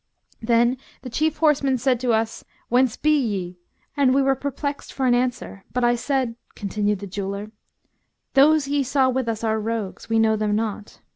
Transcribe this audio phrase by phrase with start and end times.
[0.41, 3.59] Then the chief horseman said to us, 'Whence be ye!';
[3.95, 7.51] and we were perplexed for an answer, but I said" (continued the jeweller),
[8.33, 11.01] "'Those ye saw with us are rogues; we know them not.